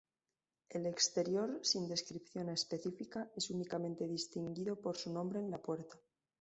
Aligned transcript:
El 0.69 0.87
exterior 0.87 1.59
sin 1.61 1.87
descripción 1.87 2.49
específica 2.49 3.29
es 3.35 3.51
únicamente 3.51 4.07
distinguido 4.07 4.75
por 4.81 4.97
su 4.97 5.13
nombre 5.13 5.37
en 5.37 5.51
la 5.51 5.61
puerta. 5.61 5.95